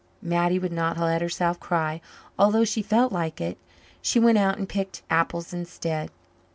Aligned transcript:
Mattie 0.23 0.57
would 0.57 0.71
not 0.71 0.97
let 0.97 1.21
herself 1.21 1.59
cry, 1.59 2.01
although 2.39 2.63
she 2.65 2.81
felt 2.81 3.11
like 3.11 3.39
it. 3.39 3.59
She 4.01 4.19
went 4.19 4.39
out 4.39 4.57
and 4.57 4.67
picked 4.67 5.03
apples 5.11 5.53
instead. 5.53 6.09